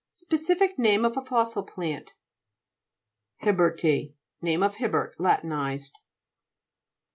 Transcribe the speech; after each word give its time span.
Specific 0.13 0.79
name 0.79 1.05
of 1.05 1.15
a 1.15 1.23
fossil 1.23 1.61
plant 1.61 2.15
(p. 3.39 3.45
53). 3.45 3.59
HIBBERTI 3.61 4.13
Name 4.41 4.63
of 4.63 4.73
Hibbert 4.77 5.15
la 5.19 5.37
tinized. 5.37 5.91